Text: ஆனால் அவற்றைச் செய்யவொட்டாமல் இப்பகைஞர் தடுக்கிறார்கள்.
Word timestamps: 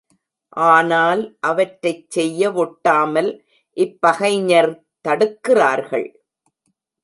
ஆனால் 0.69 1.21
அவற்றைச் 1.39 2.07
செய்யவொட்டாமல் 2.15 3.29
இப்பகைஞர் 3.77 4.71
தடுக்கிறார்கள். 5.07 6.09